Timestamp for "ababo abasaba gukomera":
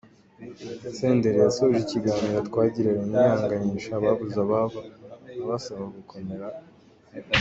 4.45-6.47